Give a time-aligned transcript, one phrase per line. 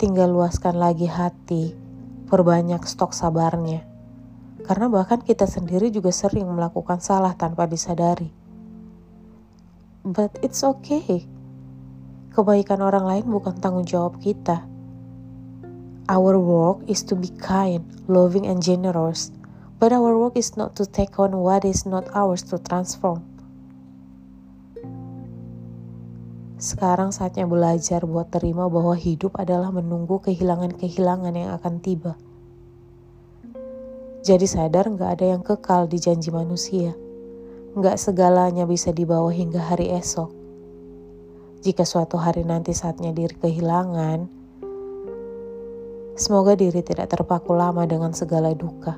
[0.00, 1.76] Tinggal luaskan lagi hati,
[2.26, 3.89] perbanyak stok sabarnya.
[4.64, 8.30] Karena bahkan kita sendiri juga sering melakukan salah tanpa disadari.
[10.00, 11.28] But it's okay.
[12.32, 14.64] Kebaikan orang lain bukan tanggung jawab kita.
[16.10, 19.30] Our work is to be kind, loving, and generous.
[19.80, 23.24] But our work is not to take on what is not ours to transform.
[26.60, 32.20] Sekarang saatnya belajar buat terima bahwa hidup adalah menunggu kehilangan-kehilangan yang akan tiba.
[34.20, 36.92] Jadi sadar nggak ada yang kekal di janji manusia.
[37.76, 40.28] Nggak segalanya bisa dibawa hingga hari esok.
[41.60, 44.28] Jika suatu hari nanti saatnya diri kehilangan,
[46.16, 48.96] semoga diri tidak terpaku lama dengan segala duka.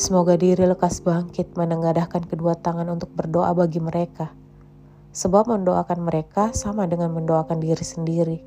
[0.00, 4.32] Semoga diri lekas bangkit menengadahkan kedua tangan untuk berdoa bagi mereka
[5.10, 8.38] Sebab mendoakan mereka sama dengan mendoakan diri sendiri.